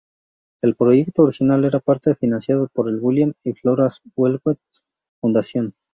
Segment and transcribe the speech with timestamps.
[0.63, 4.41] El proyecto original era parte -financiado por el William y Flora Hewlett
[5.21, 5.75] Fundación.